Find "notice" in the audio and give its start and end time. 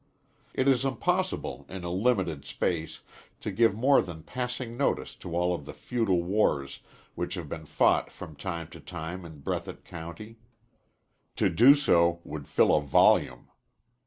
4.75-5.13